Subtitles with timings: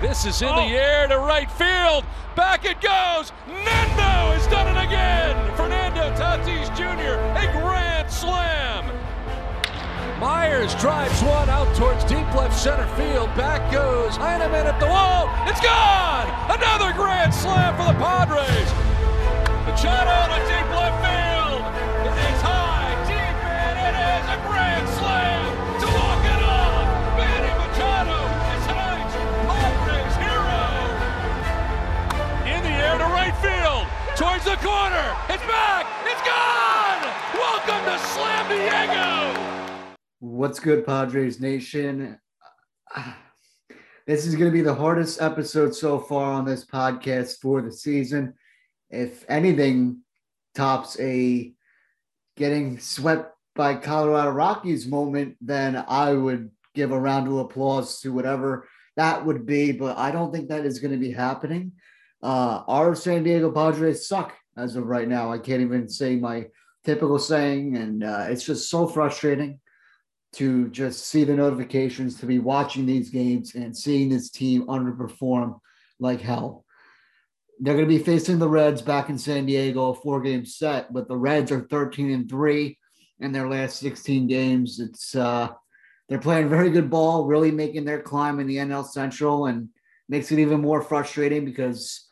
[0.00, 0.56] This is in oh.
[0.56, 2.06] the air to right field.
[2.34, 3.32] Back it goes.
[3.46, 5.36] Nando has done it again.
[5.56, 7.20] Fernando Tatis Jr.
[7.36, 8.88] A grand slam.
[10.18, 13.28] Myers drives one out towards deep left center field.
[13.36, 15.28] Back goes Heineman at the wall.
[15.44, 16.24] It's gone.
[16.48, 18.72] Another grand slam for the Padres.
[19.68, 21.60] Machado to deep left field.
[22.08, 25.49] It is high, deep, and it is a grand slam
[34.20, 35.16] towards the corner.
[35.30, 35.86] It's back.
[36.04, 37.02] It's gone.
[37.32, 39.96] Welcome to Slam Diego.
[40.18, 42.18] What's good, Padres Nation?
[44.06, 47.70] This is going to be the hardest episode so far on this podcast for the
[47.70, 48.34] season
[48.90, 50.00] if anything
[50.56, 51.52] tops a
[52.36, 58.12] getting swept by Colorado Rockies moment, then I would give a round of applause to
[58.12, 58.66] whatever
[58.96, 59.70] that would be.
[59.70, 61.72] But I don't think that is going to be happening.
[62.22, 65.32] Uh, our San Diego Padres suck as of right now.
[65.32, 66.46] I can't even say my
[66.84, 69.60] typical saying, and uh, it's just so frustrating
[70.32, 75.58] to just see the notifications, to be watching these games and seeing this team underperform
[75.98, 76.64] like hell
[77.60, 80.92] they're going to be facing the Reds back in San Diego, a four game set,
[80.92, 82.78] but the Reds are 13 and three
[83.20, 84.80] in their last 16 games.
[84.80, 85.48] It's, uh,
[86.08, 89.68] they're playing very good ball, really making their climb in the NL Central, and
[90.08, 92.08] makes it even more frustrating because,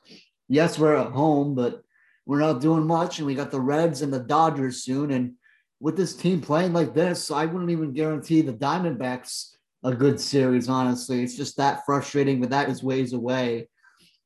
[0.48, 1.82] yes, we're at home, but
[2.27, 3.18] we're not doing much.
[3.18, 5.10] And we got the Reds and the Dodgers soon.
[5.10, 5.34] And
[5.80, 9.50] with this team playing like this, I wouldn't even guarantee the Diamondbacks
[9.84, 11.22] a good series, honestly.
[11.22, 13.68] It's just that frustrating, but that is ways away.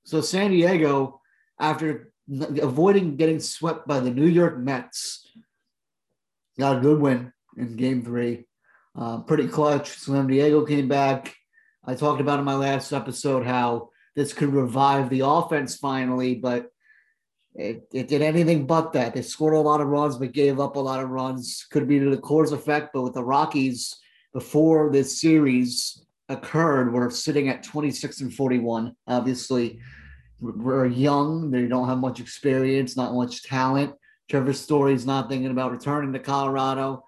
[0.04, 1.20] So San Diego,
[1.60, 5.26] after avoiding getting swept by the New York Mets,
[6.58, 8.46] got a good win in Game Three.
[8.98, 9.90] Uh, pretty clutch.
[9.90, 11.34] San Diego came back.
[11.84, 16.70] I talked about in my last episode how this could revive the offense finally, but
[17.54, 19.14] it, it did anything but that.
[19.14, 21.66] They scored a lot of runs, but gave up a lot of runs.
[21.70, 23.96] Could be to the Coors effect, but with the Rockies
[24.32, 28.96] before this series, occurred, we're sitting at 26 and 41.
[29.06, 29.80] Obviously,
[30.40, 31.50] we're young.
[31.50, 33.94] They don't have much experience, not much talent.
[34.28, 37.04] Trevor Story's not thinking about returning to Colorado.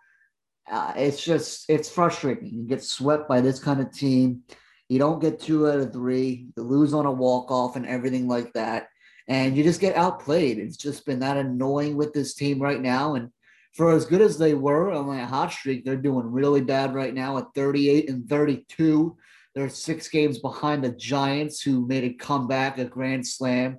[0.71, 2.47] Uh, it's just, it's frustrating.
[2.47, 4.43] You get swept by this kind of team.
[4.89, 6.49] You don't get two out of three.
[6.57, 8.89] You lose on a walk off and everything like that.
[9.29, 10.59] And you just get outplayed.
[10.59, 13.15] It's just been that annoying with this team right now.
[13.15, 13.31] And
[13.73, 17.15] for as good as they were on a hot streak, they're doing really bad right
[17.15, 19.17] now at 38 and 32.
[19.55, 23.79] They're six games behind the Giants, who made a comeback, a grand slam.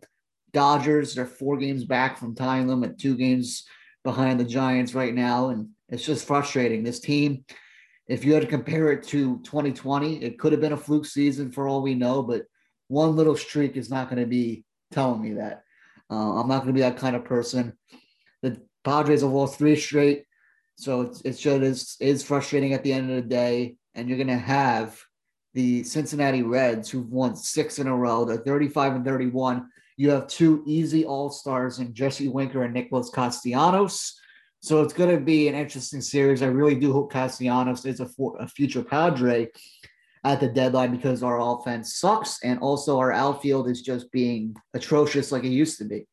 [0.54, 3.66] Dodgers, they're four games back from tying them at two games
[4.04, 5.50] behind the Giants right now.
[5.50, 6.84] And it's just frustrating.
[6.84, 7.46] This team,
[8.08, 11.52] if you had to compare it to 2020, it could have been a fluke season
[11.52, 12.44] for all we know, but
[12.88, 15.64] one little streak is not going to be telling me that.
[16.10, 17.74] Uh, I'm not going to be that kind of person.
[18.44, 20.26] The Padres have lost three straight.
[20.78, 23.78] So it's, just is, is frustrating at the end of the day.
[23.96, 25.02] And you're going to have
[25.54, 28.26] the Cincinnati Reds, who've won six in a row.
[28.26, 29.68] They're 35 and 31.
[29.98, 34.20] You have two easy All Stars in Jesse Winker and Nicholas Castellanos.
[34.66, 36.42] So it's going to be an interesting series.
[36.42, 39.48] I really do hope Castellanos is a, for, a future Padre
[40.24, 45.32] at the deadline because our offense sucks and also our outfield is just being atrocious
[45.32, 46.08] like it used to be.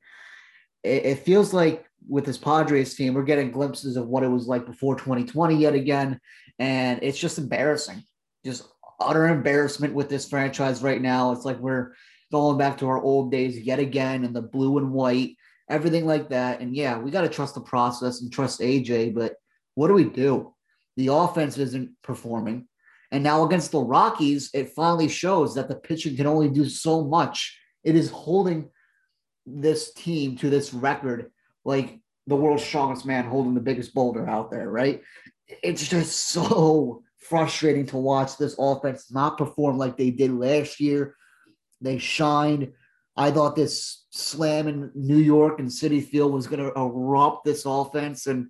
[0.82, 4.46] It, it feels like with this Padres team, we're getting glimpses of what it was
[4.46, 6.20] like before 2020 yet again.
[6.58, 8.02] And it's just embarrassing.
[8.44, 8.68] Just
[9.00, 11.32] utter embarrassment with this franchise right now.
[11.32, 11.94] It's like we're
[12.30, 15.36] going back to our old days yet again in the blue and white,
[15.68, 16.60] everything like that.
[16.60, 19.34] And yeah, we got to trust the process and trust AJ, but
[19.74, 20.54] what do we do?
[20.96, 22.68] The offense isn't performing.
[23.10, 27.04] And now against the Rockies, it finally shows that the pitching can only do so
[27.04, 27.58] much.
[27.84, 28.70] It is holding
[29.44, 31.30] this team to this record
[31.64, 35.02] like the world's strongest man holding the biggest boulder out there, right?
[35.62, 41.16] It's just so frustrating to watch this offense not perform like they did last year.
[41.80, 42.72] They shined.
[43.16, 47.64] I thought this slam in New York and Citi Field was going to erupt this
[47.66, 48.48] offense and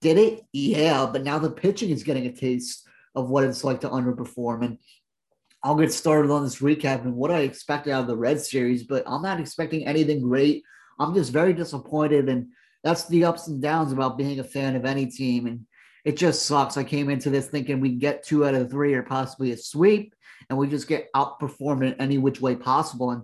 [0.00, 0.42] did it?
[0.52, 4.64] Yeah, but now the pitching is getting a taste of what it's like to underperform.
[4.64, 4.78] And
[5.62, 8.84] I'll get started on this recap and what I expected out of the Red Series,
[8.84, 10.62] but I'm not expecting anything great.
[10.98, 12.28] I'm just very disappointed.
[12.28, 12.48] And
[12.82, 15.46] that's the ups and downs about being a fan of any team.
[15.46, 15.66] And
[16.04, 16.76] it just sucks.
[16.76, 20.14] I came into this thinking we'd get two out of three or possibly a sweep,
[20.50, 23.10] and we just get outperformed in any which way possible.
[23.10, 23.22] And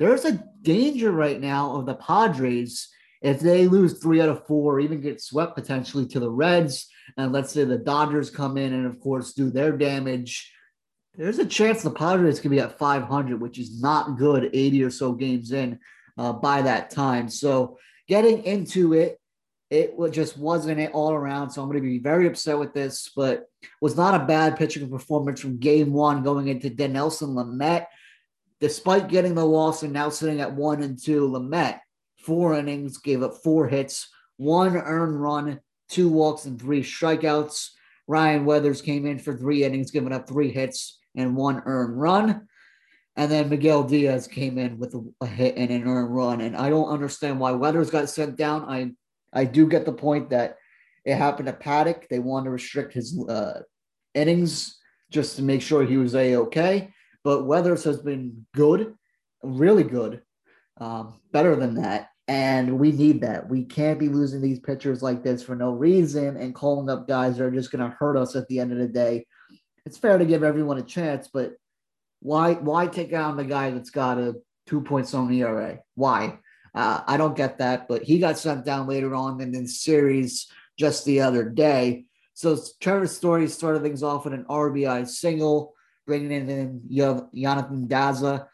[0.00, 2.88] there's a danger right now of the Padres
[3.22, 6.88] if they lose three out of four, or even get swept potentially to the Reds,
[7.18, 10.50] and let's say the Dodgers come in and, of course, do their damage.
[11.16, 14.90] there's a chance the Padres could be at 500, which is not good 80 or
[14.90, 15.78] so games in
[16.16, 17.28] uh, by that time.
[17.28, 19.20] So getting into it,
[19.68, 21.50] it just wasn't it all around.
[21.50, 23.50] So I'm going to be very upset with this, but
[23.82, 27.86] was not a bad pitching performance from game one going into Dinelson Lamet.
[28.60, 31.80] Despite getting the loss and now sitting at one and two, Lamet,
[32.24, 37.70] four innings, gave up four hits, one earned run, two walks, and three strikeouts.
[38.06, 42.46] Ryan Weathers came in for three innings, giving up three hits and one earned run.
[43.16, 46.40] And then Miguel Diaz came in with a, a hit and an earned run.
[46.40, 48.64] And I don't understand why Weathers got sent down.
[48.64, 48.92] I
[49.32, 50.56] I do get the point that
[51.04, 52.08] it happened to Paddock.
[52.08, 53.60] They wanted to restrict his uh,
[54.14, 54.76] innings
[55.10, 56.92] just to make sure he was a okay.
[57.24, 58.94] But Weathers has been good,
[59.42, 60.22] really good,
[60.78, 62.08] um, better than that.
[62.28, 63.48] And we need that.
[63.48, 67.36] We can't be losing these pitchers like this for no reason and calling up guys
[67.36, 69.26] that are just going to hurt us at the end of the day.
[69.84, 71.54] It's fair to give everyone a chance, but
[72.20, 74.36] why why take on the guy that's got a
[74.66, 75.80] two point on ERA?
[75.94, 76.38] Why?
[76.74, 80.46] Uh, I don't get that, but he got sent down later on in the series
[80.78, 82.04] just the other day.
[82.34, 85.74] So Trevor Story started things off with an RBI single,
[86.06, 88.46] bringing in, Jonathan Daza.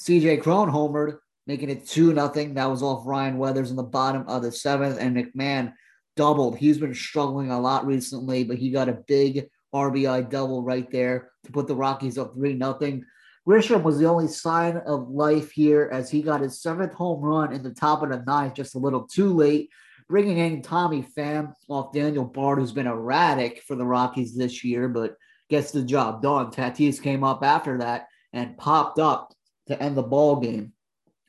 [0.00, 2.54] CJ Cron homered, making it 2 nothing.
[2.54, 5.72] That was off Ryan Weathers in the bottom of the seventh, and McMahon
[6.16, 6.56] doubled.
[6.56, 11.30] He's been struggling a lot recently, but he got a big RBI double right there
[11.44, 13.04] to put the Rockies up 3 nothing.
[13.48, 17.52] Grisham was the only sign of life here as he got his seventh home run
[17.52, 19.70] in the top of the ninth, just a little too late,
[20.08, 24.88] bringing in Tommy Pham off Daniel Bard, who's been erratic for the Rockies this year,
[24.88, 25.16] but
[25.50, 26.50] gets the job done.
[26.50, 29.34] Tatis came up after that and popped up
[29.66, 30.72] to end the ball game.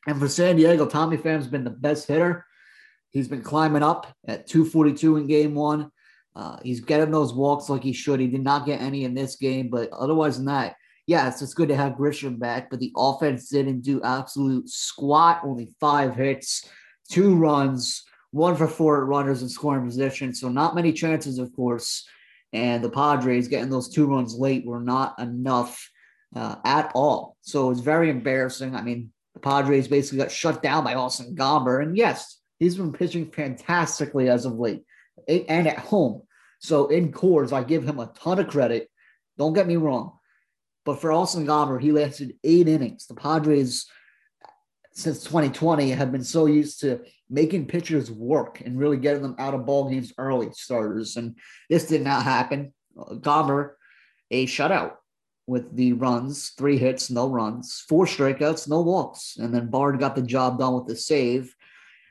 [0.07, 2.45] And for San Diego, Tommy Pham's been the best hitter.
[3.09, 5.91] He's been climbing up at 242 in game one.
[6.35, 8.19] Uh, he's getting those walks like he should.
[8.19, 10.75] He did not get any in this game, but otherwise than that,
[11.05, 15.41] yes, it's good to have Grisham back, but the offense didn't do absolute squat.
[15.43, 16.69] Only five hits,
[17.09, 20.33] two runs, one for four runners in scoring position.
[20.33, 22.07] So not many chances, of course.
[22.53, 25.89] And the Padres getting those two runs late were not enough
[26.35, 27.37] uh, at all.
[27.41, 28.75] So it's very embarrassing.
[28.75, 31.81] I mean, the Padres basically got shut down by Austin Gomber.
[31.81, 34.83] And yes, he's been pitching fantastically as of late
[35.27, 36.23] and at home.
[36.59, 38.89] So in Coors, I give him a ton of credit.
[39.37, 40.17] Don't get me wrong.
[40.83, 43.07] But for Austin Gomber, he lasted eight innings.
[43.07, 43.87] The Padres,
[44.93, 49.53] since 2020, have been so used to making pitchers work and really getting them out
[49.53, 51.15] of ball games early, starters.
[51.15, 51.37] And
[51.69, 52.73] this did not happen.
[52.97, 53.71] Gomber,
[54.29, 54.93] a shutout
[55.47, 59.37] with the runs, three hits, no runs, four strikeouts, no walks.
[59.37, 61.55] And then Bard got the job done with the save.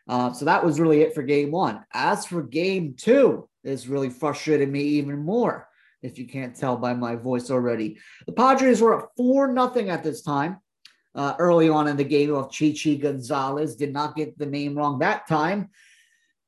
[0.08, 1.84] Uh, so that was really it for game one.
[1.92, 5.68] As for game two, this really frustrated me even more
[6.02, 7.98] if you can't tell by my voice already.
[8.26, 10.58] The Padres were up 4 nothing at this time.
[11.14, 13.74] Uh, early on in the game of Chichi Gonzalez.
[13.74, 15.70] Did not get the name wrong that time.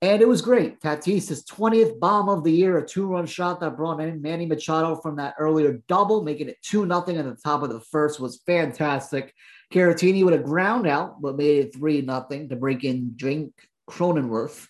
[0.02, 0.80] And it was great.
[0.80, 4.46] Tatis, his 20th bomb of the year, a two run shot that brought in Manny
[4.46, 8.18] Machado from that earlier double, making it 2 nothing at the top of the first
[8.18, 9.32] was fantastic.
[9.72, 13.52] Caratini with a ground out, but made it 3 nothing to break in Drink
[13.88, 14.66] Cronenworth.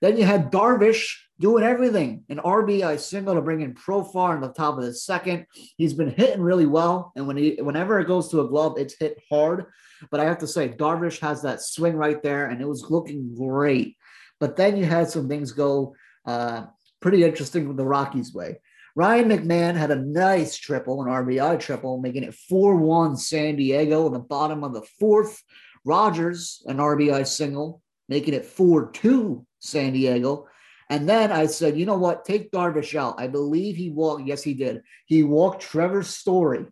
[0.00, 2.24] Then you had Darvish doing everything.
[2.28, 5.46] An RBI single to bring in Profar in the top of the second.
[5.76, 8.96] He's been hitting really well, and when he whenever it goes to a glove, it's
[8.98, 9.66] hit hard.
[10.10, 13.34] But I have to say, Darvish has that swing right there, and it was looking
[13.34, 13.96] great.
[14.40, 15.94] But then you had some things go
[16.26, 16.66] uh,
[17.00, 18.60] pretty interesting with the Rockies' way.
[18.94, 24.06] Ryan McMahon had a nice triple, an RBI triple, making it 4 1 San Diego
[24.06, 25.42] in the bottom of the fourth.
[25.84, 30.48] Rogers, an RBI single, making it 4 2 San Diego.
[30.88, 32.24] And then I said, you know what?
[32.24, 33.20] Take Darvish out.
[33.20, 34.26] I believe he walked.
[34.26, 34.82] Yes, he did.
[35.06, 36.66] He walked Trevor Story,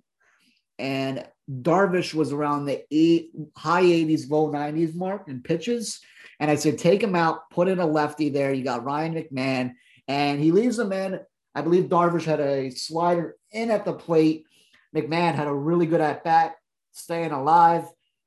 [0.78, 6.00] and Darvish was around the eight, high 80s, low 90s mark in pitches.
[6.40, 8.52] And I said, take him out, put in a lefty there.
[8.52, 9.75] You got Ryan McMahon,
[10.09, 11.21] and he leaves him in.
[11.54, 14.44] I believe Darvish had a slider in at the plate.
[14.94, 16.56] McMahon had a really good at bat,
[16.92, 17.85] staying alive.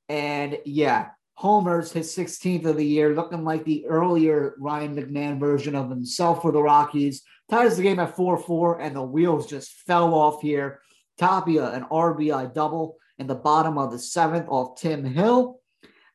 [0.10, 5.76] And yeah, homers, his 16th of the year, looking like the earlier Ryan McMahon version
[5.76, 7.22] of himself for the Rockies.
[7.50, 10.82] Ties the game at 4 4, and the wheels just fell off here.
[11.20, 15.62] Tapia, an RBI double in the bottom of the seventh off Tim Hill.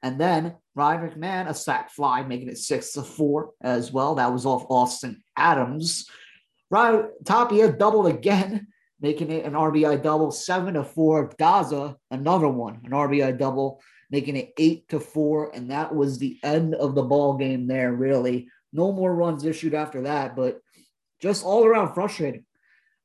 [0.02, 4.16] And then Ryan McMahon, a sac fly, making it 6 to 4 as well.
[4.16, 6.10] That was off Austin Adams.
[6.68, 8.66] Ryan Tapia doubled again,
[9.00, 11.30] making it an RBI double, 7 to 4.
[11.38, 13.80] Daza, another one, an RBI double
[14.12, 17.92] making it eight to four, and that was the end of the ball game there.
[17.92, 20.60] Really, no more runs issued after that, but
[21.20, 22.44] just all around frustrating.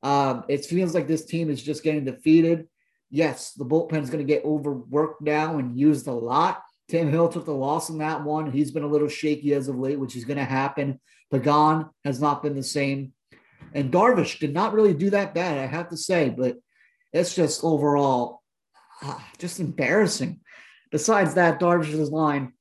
[0.04, 2.68] Um, it feels like this team is just getting defeated,
[3.10, 6.62] yes, the bullpen's going to get overworked now and used a lot.
[6.88, 8.50] Tim Hill took the loss in that one.
[8.50, 11.00] He's been a little shaky as of late, which is going to happen.
[11.30, 13.12] Pagan has not been the same.
[13.74, 16.56] And Darvish did not really do that bad, I have to say, but
[17.12, 18.42] it's just overall
[19.02, 20.40] uh, just embarrassing.
[20.90, 22.52] Besides that, Darvish's line,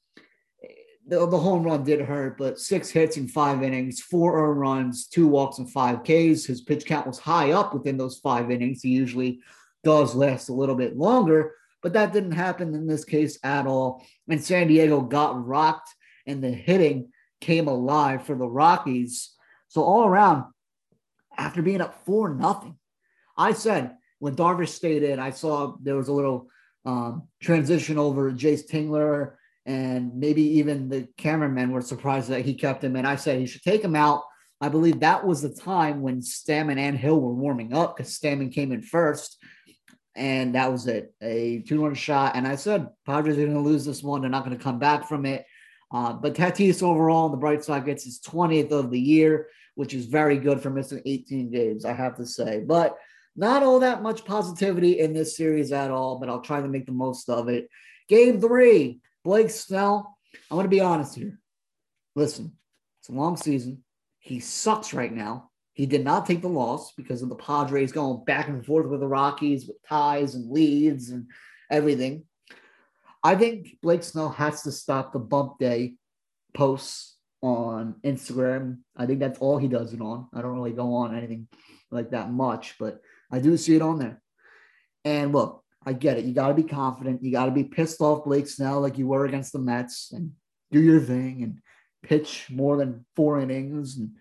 [1.08, 5.08] the, the home run did hurt, but six hits in five innings, four earned runs,
[5.08, 6.44] two walks, and five Ks.
[6.46, 8.82] His pitch count was high up within those five innings.
[8.82, 9.40] He usually
[9.84, 14.06] does last a little bit longer, but that didn't happen in this case at all.
[14.28, 15.90] And San Diego got rocked,
[16.26, 19.34] and the hitting came alive for the Rockies.
[19.70, 20.46] So all around,
[21.38, 22.78] after being up four nothing,
[23.38, 26.50] I said when Darvish stayed in, I saw there was a little
[26.88, 29.34] um, transition over Jayce Tingler,
[29.66, 32.96] and maybe even the cameramen were surprised that he kept him.
[32.96, 34.24] And I said he should take him out.
[34.62, 38.54] I believe that was the time when Stammen and Hill were warming up because Stammen
[38.54, 39.38] came in first
[40.16, 41.14] and that was it.
[41.22, 44.22] A two-run shot, and I said Padres are going to lose this one.
[44.22, 45.46] They're not going to come back from it.
[45.92, 49.94] Uh, but Tatis overall on the bright side gets his 20th of the year, which
[49.94, 52.62] is very good for missing 18 games, I have to say.
[52.66, 52.98] But
[53.38, 56.88] not all that much positivity in this series at all, but I'll try to make
[56.88, 57.70] the most of it.
[58.10, 60.18] Game three, Blake Snell.
[60.50, 61.40] I'm going to be honest here.
[62.16, 62.54] Listen,
[63.00, 63.84] it's a long season.
[64.20, 65.52] He sucks right now.
[65.74, 69.00] He did not take the loss because of the Padres going back and forth with
[69.00, 71.28] the Rockies with ties and leads and
[71.72, 72.24] everything.
[73.24, 75.96] I think Blake Snell has to stop the bump day
[76.56, 78.80] posts on Instagram.
[78.96, 80.28] I think that's all he does it on.
[80.34, 81.48] I don't really go on anything
[81.92, 83.00] like that much, but
[83.32, 84.22] I do see it on there.
[85.04, 86.26] And look, I get it.
[86.26, 87.24] You got to be confident.
[87.24, 90.32] You got to be pissed off Blake Snell like you were against the Mets and
[90.72, 91.60] do your thing and
[92.04, 94.12] pitch more than four innings and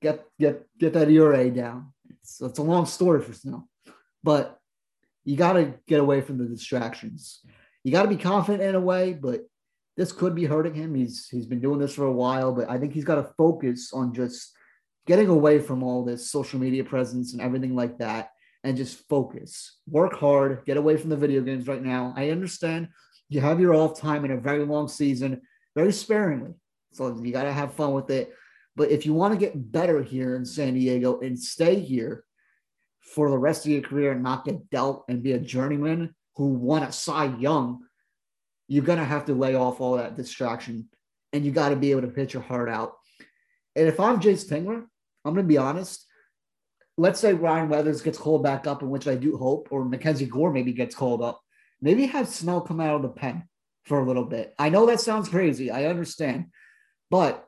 [0.00, 1.92] get get get that ERA down.
[2.08, 3.68] It's, it's a long story for Snell,
[4.22, 4.58] but
[5.24, 7.40] you got to get away from the distractions.
[7.84, 9.42] You got to be confident in a way, but
[9.96, 10.94] this could be hurting him.
[10.94, 13.92] He's he's been doing this for a while, but I think he's got to focus
[13.92, 14.55] on just
[15.06, 18.30] getting away from all this social media presence and everything like that,
[18.64, 19.78] and just focus.
[19.88, 20.64] Work hard.
[20.66, 22.12] Get away from the video games right now.
[22.16, 22.88] I understand
[23.28, 25.42] you have your off time in a very long season,
[25.74, 26.54] very sparingly.
[26.92, 28.34] So you got to have fun with it.
[28.74, 32.24] But if you want to get better here in San Diego and stay here
[33.00, 36.48] for the rest of your career and not get dealt and be a journeyman who
[36.48, 37.84] won a Cy Young,
[38.68, 40.88] you're going to have to lay off all that distraction
[41.32, 42.94] and you got to be able to pitch your heart out.
[43.74, 44.86] And if I'm Jayce Tingler,
[45.26, 46.06] I'm going to be honest.
[46.96, 50.26] Let's say Ryan Weathers gets called back up, in which I do hope, or Mackenzie
[50.26, 51.40] Gore maybe gets called up.
[51.82, 53.44] Maybe have Snell come out of the pen
[53.84, 54.54] for a little bit.
[54.58, 55.70] I know that sounds crazy.
[55.70, 56.46] I understand.
[57.10, 57.46] But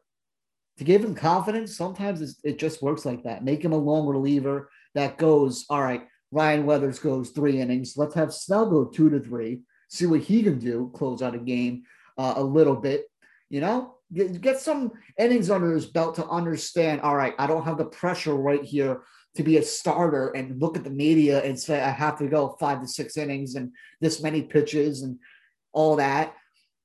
[0.77, 3.43] to give him confidence, sometimes it just works like that.
[3.43, 7.95] Make him a long reliever that goes, all right, Ryan Weathers goes three innings.
[7.97, 11.39] Let's have Snell go two to three, see what he can do, close out a
[11.39, 11.85] game
[12.17, 13.07] uh, a little bit,
[13.49, 17.79] you know, get, some innings under his belt to understand, all right, I don't have
[17.79, 19.03] the pressure right here
[19.37, 22.57] to be a starter and look at the media and say, I have to go
[22.59, 25.19] five to six innings and this many pitches and
[25.73, 26.35] all that.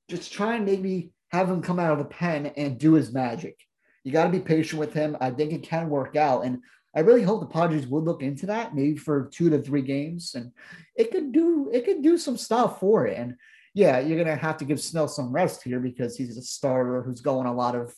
[0.08, 3.58] Just try and maybe have him come out of the pen and do his magic.
[4.04, 5.16] You got to be patient with him.
[5.20, 6.44] I think it can work out.
[6.44, 6.60] And
[6.94, 10.34] I really hope the Padres would look into that, maybe for two to three games,
[10.36, 10.52] and
[10.94, 13.18] it could do it could do some stuff for it.
[13.18, 13.34] And
[13.74, 17.20] yeah, you're gonna have to give Snell some rest here because he's a starter who's
[17.20, 17.94] going a lot of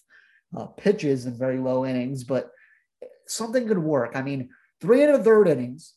[0.57, 2.51] uh, pitches and very low innings, but
[3.27, 4.13] something could work.
[4.15, 4.49] I mean,
[4.81, 5.95] three and a third innings,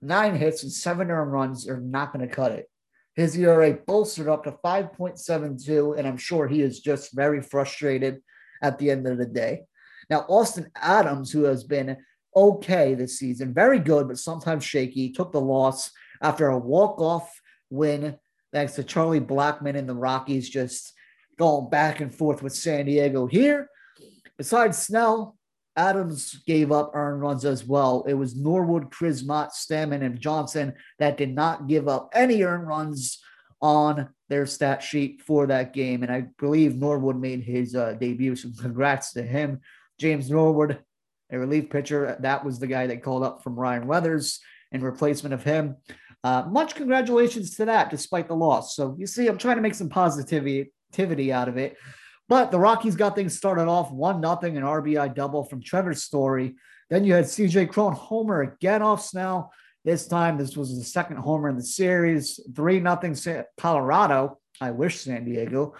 [0.00, 2.70] nine hits and seven earned runs are not going to cut it.
[3.14, 8.20] His ERA bolstered up to 5.72, and I'm sure he is just very frustrated
[8.62, 9.62] at the end of the day.
[10.08, 11.96] Now, Austin Adams, who has been
[12.36, 15.90] okay this season, very good, but sometimes shaky, took the loss
[16.22, 17.28] after a walk-off
[17.70, 18.16] win
[18.52, 20.92] thanks to Charlie Blackmon and the Rockies just
[21.38, 23.68] going back and forth with San Diego here.
[24.36, 25.36] Besides Snell,
[25.76, 28.04] Adams gave up earned runs as well.
[28.08, 33.22] It was Norwood, Crismatt, Stammen, and Johnson that did not give up any earned runs
[33.60, 36.02] on their stat sheet for that game.
[36.02, 38.34] And I believe Norwood made his uh, debut.
[38.34, 39.60] So congrats to him.
[40.00, 40.78] James Norwood,
[41.30, 42.16] a relief pitcher.
[42.20, 44.40] That was the guy that called up from Ryan Weathers
[44.72, 45.76] in replacement of him.
[46.28, 48.76] Uh, much congratulations to that, despite the loss.
[48.76, 50.70] So you see, I'm trying to make some positivity
[51.32, 51.78] out of it.
[52.28, 56.56] But the Rockies got things started off one nothing, an RBI double from Trevor Story.
[56.90, 59.50] Then you had CJ Cron homer again off Snell.
[59.86, 62.38] This time, this was the second homer in the series.
[62.54, 63.16] 3 nothing
[63.56, 64.38] Colorado.
[64.60, 65.76] I wish San Diego.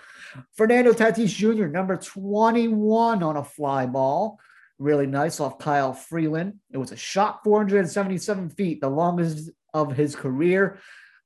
[0.56, 4.38] Fernando Tatis Jr., number 21 on a fly ball.
[4.78, 6.54] Really nice off Kyle Freeland.
[6.70, 10.78] It was a shot 477 feet, the longest of his career.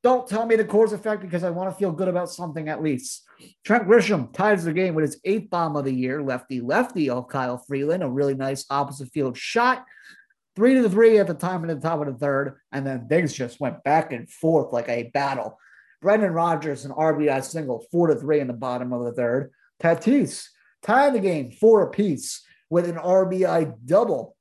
[0.03, 2.83] Don't tell me the Coors effect because I want to feel good about something at
[2.83, 3.23] least.
[3.65, 7.29] Trent Grisham ties the game with his eighth bomb of the year, lefty lefty of
[7.29, 9.85] Kyle Freeland, a really nice opposite field shot.
[10.57, 13.33] Three to three at the time in the top of the third, and then things
[13.33, 15.59] just went back and forth like a battle.
[16.01, 19.53] Brendan Rodgers, an RBI single, four to three in the bottom of the third.
[19.81, 20.49] Tatis
[20.83, 22.43] tying the game four apiece
[22.73, 24.35] with an RBI double.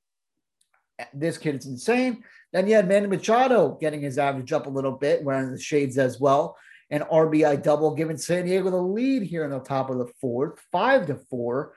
[1.14, 2.24] This kid is insane.
[2.54, 5.98] Then you had Manny Machado getting his average up a little bit, wearing the shades
[5.98, 6.56] as well.
[6.90, 10.62] An RBI double, giving San Diego the lead here in the top of the fourth,
[10.72, 11.74] five to four.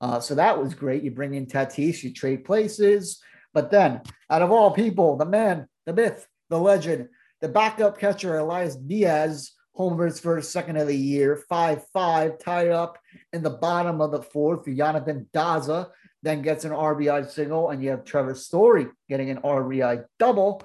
[0.00, 1.02] Uh, so that was great.
[1.02, 3.20] You bring in Tatis, you trade places.
[3.52, 4.00] But then,
[4.30, 7.10] out of all people, the man, the myth, the legend,
[7.42, 12.98] the backup catcher, Elias Diaz, homers for second of the year, 5 5, tied up
[13.32, 14.66] in the bottom of the fourth.
[14.66, 15.86] Jonathan Daza
[16.24, 20.62] then gets an RBI single, and you have Trevor Story getting an RBI double.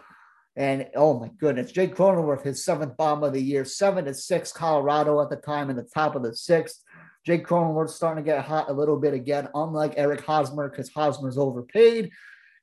[0.56, 4.52] And oh my goodness, Jake Cronenworth, his seventh bomb of the year, seven to six,
[4.52, 6.84] Colorado at the time in the top of the sixth.
[7.24, 11.38] Jake Cronenworth starting to get hot a little bit again, unlike Eric Hosmer, because Hosmer's
[11.38, 12.10] overpaid.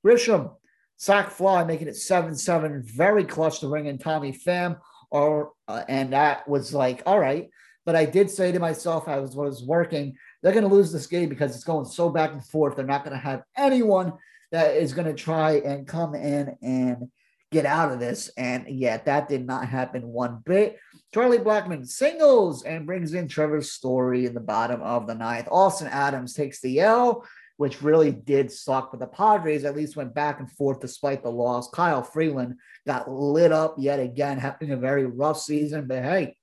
[0.05, 0.53] Grisham,
[0.97, 4.79] sac fly, making it 7 7, very clutch to ring in Tommy Pham.
[5.11, 7.51] Or, uh, and that was like, all right.
[7.87, 11.07] But I did say to myself, I was, was working, they're going to lose this
[11.07, 12.77] game because it's going so back and forth.
[12.77, 14.13] They're not going to have anyone
[14.53, 17.11] that is going to try and come in and
[17.51, 18.31] get out of this.
[18.37, 20.79] And yet, that did not happen one bit.
[21.13, 25.49] Charlie Blackmon singles and brings in Trevor Story in the bottom of the ninth.
[25.51, 27.27] Austin Adams takes the L,
[27.61, 28.91] which really did suck.
[28.91, 31.69] But the Padres at least went back and forth despite the loss.
[31.69, 32.55] Kyle Freeland
[32.87, 35.87] got lit up yet again, having a very rough season.
[35.87, 36.39] But hey,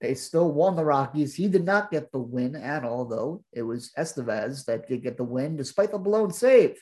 [0.00, 1.36] they still won the Rockies.
[1.36, 3.44] He did not get the win at all, though.
[3.52, 6.76] It was Estevez that did get the win, despite the blown save.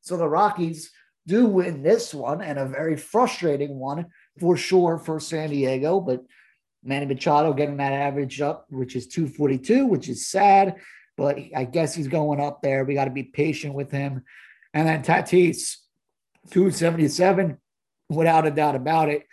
[0.00, 0.90] So the Rockies
[1.24, 4.06] do win this one, and a very frustrating one
[4.40, 6.00] for sure for San Diego.
[6.00, 6.24] But
[6.82, 10.74] Manny Machado getting that average up, which is 242, which is sad.
[11.18, 12.84] But I guess he's going up there.
[12.84, 14.22] We got to be patient with him.
[14.72, 15.76] And then Tatis,
[16.50, 17.58] 277,
[18.08, 19.26] without a doubt about it.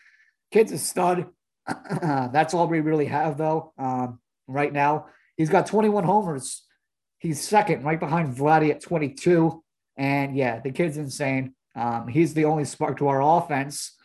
[0.52, 1.28] Kid's a stud.
[2.02, 5.06] That's all we really have, though, um, right now.
[5.38, 6.64] He's got 21 homers.
[7.20, 9.64] He's second, right behind Vladdy at 22.
[9.96, 11.54] And yeah, the kid's insane.
[11.76, 13.96] Um, he's the only spark to our offense.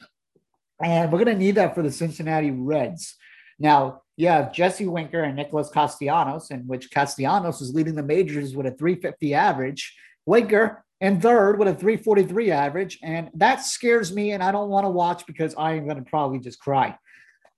[0.83, 3.17] And we're going to need that for the Cincinnati Reds.
[3.59, 8.55] Now, you have Jesse Winker and Nicholas Castellanos, in which Castellanos is leading the majors
[8.55, 9.97] with a 350 average.
[10.27, 12.99] Winker in third with a 343 average.
[13.03, 16.09] And that scares me, and I don't want to watch because I am going to
[16.09, 16.97] probably just cry.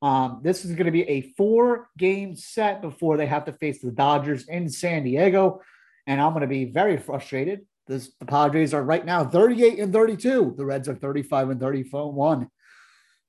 [0.01, 3.81] Um, this is going to be a four game set before they have to face
[3.81, 5.61] the Dodgers in San Diego.
[6.07, 7.67] And I'm going to be very frustrated.
[7.87, 10.55] This, the Padres are right now 38 and 32.
[10.57, 12.49] The Reds are 35 and 31.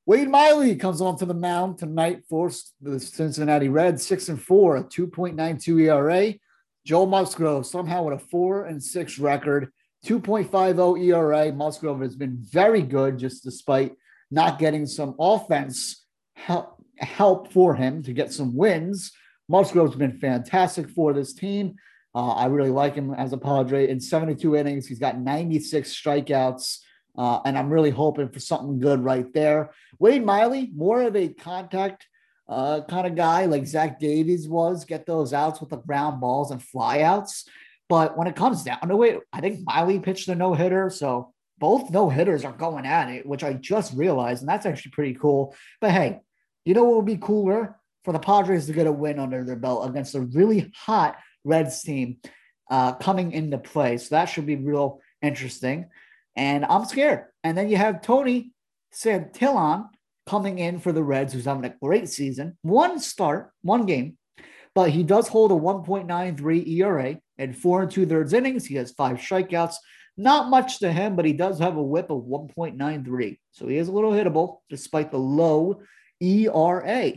[0.06, 4.84] Wade Miley comes onto the mound tonight for the Cincinnati Reds, six and four, a
[4.84, 6.34] 2.92 ERA.
[6.86, 9.72] Joe Musgrove somehow with a four and six record,
[10.06, 11.54] 2.50 ERA.
[11.54, 13.94] Musgrove has been very good, just despite
[14.30, 19.14] not getting some offense help, help for him to get some wins.
[19.48, 21.76] Musgrove's been fantastic for this team.
[22.14, 23.90] Uh, I really like him as a Padre.
[23.90, 26.80] In 72 innings, he's got 96 strikeouts,
[27.18, 29.72] uh, and I'm really hoping for something good right there.
[30.00, 32.08] Wade Miley, more of a contact
[32.48, 36.52] uh, kind of guy like Zach Davies was, get those outs with the ground balls
[36.52, 37.48] and flyouts.
[37.90, 40.90] But when it comes down to it, I think Miley pitched a no hitter.
[40.90, 44.92] So both no hitters are going at it, which I just realized, and that's actually
[44.92, 45.56] pretty cool.
[45.80, 46.20] But hey,
[46.66, 49.56] you know what would be cooler for the Padres to get a win under their
[49.56, 52.18] belt against a really hot Reds team
[52.70, 53.98] uh, coming into play.
[53.98, 55.90] So that should be real interesting.
[56.36, 57.26] And I'm scared.
[57.44, 58.52] And then you have Tony
[58.94, 59.90] Santillan
[60.26, 62.58] coming in for the Reds, who's having a great season.
[62.62, 64.18] One start, one game,
[64.74, 68.66] but he does hold a 1.93 ERA and four and two thirds innings.
[68.66, 69.76] He has five strikeouts.
[70.16, 73.40] Not much to him, but he does have a whip of 1.93.
[73.52, 75.82] So he is a little hittable despite the low
[76.22, 77.14] ERA.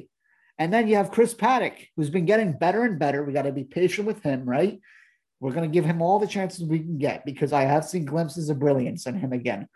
[0.58, 3.22] And then you have Chris Paddock, who's been getting better and better.
[3.22, 4.80] We got to be patient with him, right?
[5.40, 8.04] We're going to give him all the chances we can get because I have seen
[8.04, 9.68] glimpses of brilliance in him again.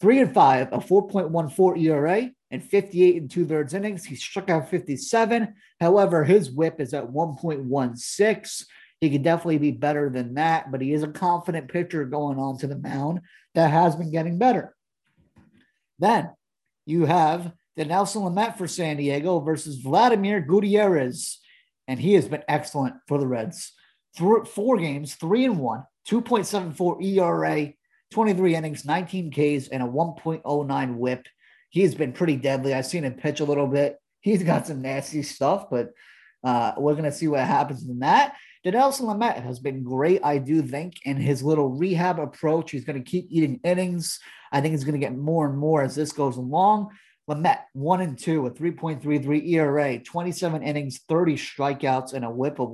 [0.00, 4.04] Three and five, a 4.14 ERA and 58 and two thirds innings.
[4.04, 5.54] He struck out 57.
[5.80, 8.64] However, his whip is at 1.16.
[9.00, 12.58] He could definitely be better than that, but he is a confident pitcher going on
[12.58, 13.20] to the mound
[13.54, 14.74] that has been getting better.
[15.98, 16.30] Then
[16.84, 21.38] you have Dinelson Lamet for San Diego versus Vladimir Gutierrez.
[21.88, 23.72] And he has been excellent for the Reds.
[24.16, 27.72] Through four games, three and one, 2.74 ERA,
[28.12, 31.26] 23 innings, 19 Ks, and a 1.09 whip.
[31.70, 32.72] he's been pretty deadly.
[32.72, 33.96] I've seen him pitch a little bit.
[34.20, 35.90] He's got some nasty stuff, but
[36.42, 38.34] uh, we're going to see what happens in that.
[38.64, 42.72] Dinelson Lamet has been great, I do think, in his little rehab approach.
[42.72, 44.18] He's going to keep eating innings.
[44.50, 46.90] I think he's going to get more and more as this goes along.
[47.28, 52.70] Lamet, one and two, a 3.33 ERA, 27 innings, 30 strikeouts, and a whip of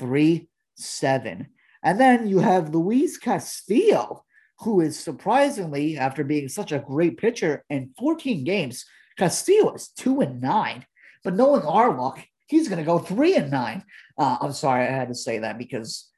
[0.00, 1.46] 1.37.
[1.82, 4.24] And then you have Luis Castillo,
[4.58, 8.84] who is surprisingly, after being such a great pitcher in 14 games,
[9.18, 10.84] Castillo is two and nine.
[11.24, 13.84] But knowing our luck, he's going to go three and nine.
[14.18, 16.10] Uh, I'm sorry, I had to say that because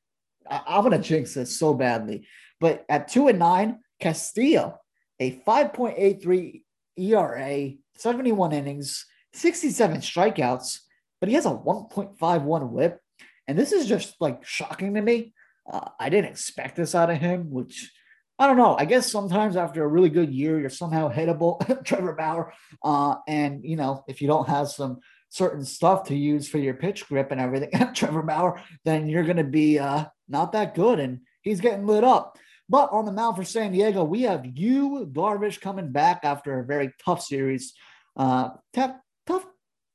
[0.49, 2.27] I- I'm going to jinx this so badly.
[2.61, 4.79] But at two and nine, Castillo,
[5.21, 6.65] a 5.83
[6.97, 10.81] ERA, 71 innings, 67 strikeouts,
[11.21, 13.02] but he has a 1.51 whip.
[13.49, 15.33] And this is just like shocking to me.
[15.71, 17.93] Uh, I didn't expect this out of him, which
[18.39, 18.77] I don't know.
[18.77, 22.53] I guess sometimes after a really good year, you're somehow hittable, Trevor Bauer.
[22.83, 26.75] Uh, and, you know, if you don't have some certain stuff to use for your
[26.75, 30.99] pitch grip and everything, Trevor Bauer, then you're going to be uh, not that good.
[30.99, 32.39] And he's getting lit up.
[32.69, 36.65] But on the mound for San Diego, we have Yu Darvish coming back after a
[36.65, 37.75] very tough series.
[38.17, 39.47] Uh, tough, tough,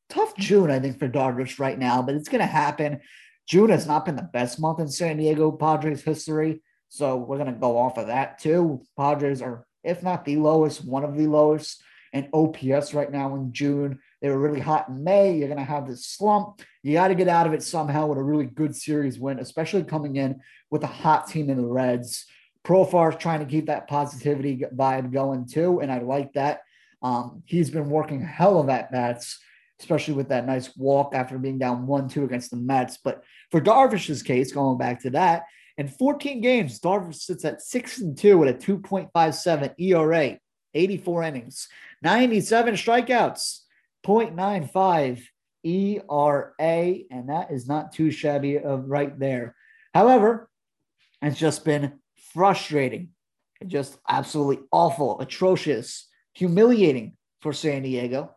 [0.10, 3.01] tough June, I think, for Darvish right now, but it's going to happen.
[3.47, 6.62] June has not been the best month in San Diego Padres history.
[6.89, 8.81] So we're going to go off of that too.
[8.97, 11.81] Padres are, if not the lowest, one of the lowest
[12.13, 13.99] in OPS right now in June.
[14.21, 15.38] They were really hot in May.
[15.38, 16.62] You're going to have this slump.
[16.83, 19.83] You got to get out of it somehow with a really good series win, especially
[19.83, 22.25] coming in with a hot team in the Reds.
[22.65, 26.62] Profar is trying to keep that positivity vibe going too, and I like that.
[27.01, 29.39] Um, he's been working hell of at bats,
[29.79, 32.97] especially with that nice walk after being down one two against the Mets.
[33.03, 35.43] But for Darvish's case, going back to that,
[35.77, 40.39] in 14 games, Darvish sits at six and two with a 2.57 ERA,
[40.73, 41.67] 84 innings,
[42.01, 43.59] 97 strikeouts,
[44.05, 45.23] 0.95
[45.63, 49.55] ERA, and that is not too shabby of right there.
[49.93, 50.49] However,
[51.21, 51.99] it's just been
[52.33, 53.09] frustrating,
[53.65, 58.35] just absolutely awful, atrocious, humiliating for San Diego.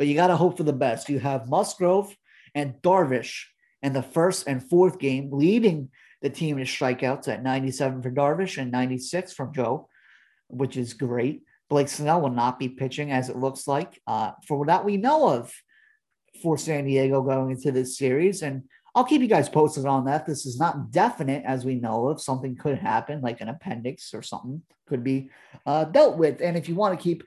[0.00, 1.10] But you got to hope for the best.
[1.10, 2.16] You have Musgrove
[2.54, 3.44] and Darvish
[3.82, 5.90] in the first and fourth game, leading
[6.22, 9.90] the team in strikeouts at 97 for Darvish and 96 from Joe,
[10.48, 11.42] which is great.
[11.68, 15.28] Blake Snell will not be pitching as it looks like, uh, for that we know
[15.28, 15.52] of
[16.42, 18.40] for San Diego going into this series.
[18.40, 18.62] And
[18.94, 20.24] I'll keep you guys posted on that.
[20.24, 22.22] This is not definite, as we know of.
[22.22, 25.28] Something could happen, like an appendix or something could be
[25.66, 26.40] uh, dealt with.
[26.40, 27.22] And if you want to keep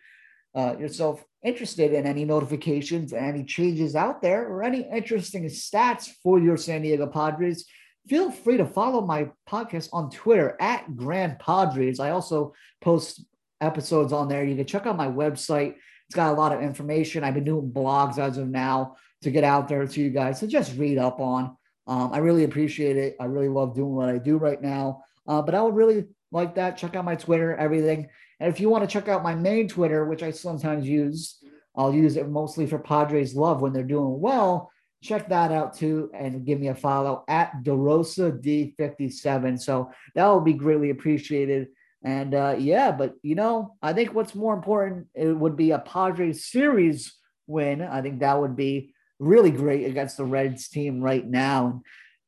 [0.55, 6.39] uh, yourself interested in any notifications, any changes out there, or any interesting stats for
[6.39, 7.65] your San Diego Padres,
[8.07, 11.99] feel free to follow my podcast on Twitter at Grand Padres.
[11.99, 13.25] I also post
[13.61, 14.43] episodes on there.
[14.43, 15.75] You can check out my website.
[16.07, 17.23] It's got a lot of information.
[17.23, 20.47] I've been doing blogs as of now to get out there to you guys to
[20.47, 21.55] just read up on.
[21.87, 23.15] Um, I really appreciate it.
[23.19, 25.03] I really love doing what I do right now.
[25.27, 26.77] Uh, but I would really like that.
[26.77, 28.09] Check out my Twitter, everything.
[28.43, 31.37] And if you want to check out my main Twitter, which I sometimes use,
[31.77, 34.69] I'll use it mostly for Padres Love when they're doing well.
[35.01, 39.61] Check that out too and give me a follow at DeRosa D57.
[39.61, 41.69] So that will be greatly appreciated.
[42.03, 45.79] And uh, yeah, but you know, I think what's more important it would be a
[45.79, 47.13] Padres series
[47.47, 47.81] win.
[47.81, 51.67] I think that would be really great against the Reds team right now.
[51.67, 51.81] And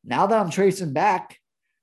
[0.06, 1.38] now that I'm tracing back,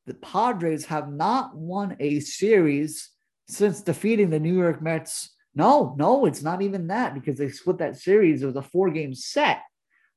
[0.06, 3.10] the Padres have not won a series
[3.52, 5.30] since defeating the New York Mets.
[5.54, 8.42] No, no, it's not even that because they split that series.
[8.42, 9.62] It was a four game set.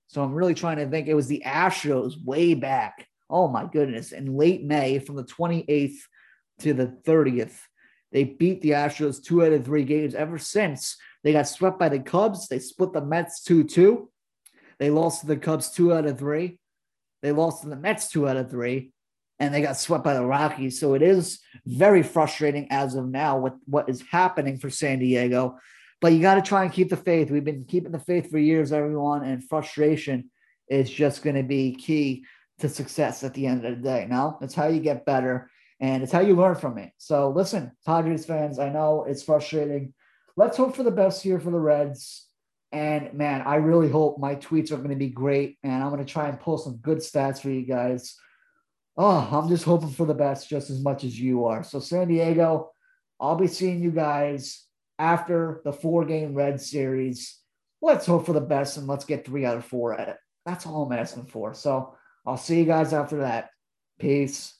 [0.07, 1.07] So I'm really trying to think.
[1.07, 3.07] It was the Astros way back.
[3.29, 4.11] Oh my goodness.
[4.11, 5.97] In late May from the 28th
[6.59, 7.57] to the 30th.
[8.11, 10.95] They beat the Astros two out of three games ever since.
[11.23, 12.47] They got swept by the Cubs.
[12.47, 14.09] They split the Mets 2 2.
[14.79, 16.59] They lost to the Cubs two out of three.
[17.21, 18.91] They lost to the Mets two out of three.
[19.39, 20.79] And they got swept by the Rockies.
[20.79, 25.57] So it is very frustrating as of now with what is happening for San Diego.
[25.99, 27.29] But you got to try and keep the faith.
[27.29, 29.23] We've been keeping the faith for years, everyone.
[29.23, 30.29] And frustration
[30.69, 32.25] is just going to be key
[32.59, 34.07] to success at the end of the day.
[34.09, 36.91] Now, that's how you get better and it's how you learn from it.
[36.97, 39.93] So listen, Padres fans, I know it's frustrating.
[40.37, 42.27] Let's hope for the best here for the Reds.
[42.71, 45.57] And man, I really hope my tweets are going to be great.
[45.63, 48.17] And I'm going to try and pull some good stats for you guys.
[48.97, 51.63] Oh, I'm just hoping for the best just as much as you are.
[51.63, 52.71] So, San Diego,
[53.19, 54.65] I'll be seeing you guys
[54.97, 57.39] after the four game Red series.
[57.81, 60.17] Let's hope for the best and let's get three out of four at it.
[60.45, 61.53] That's all I'm asking for.
[61.53, 63.49] So, I'll see you guys after that.
[63.99, 64.53] Peace.